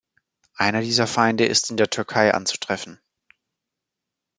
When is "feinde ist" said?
1.05-1.69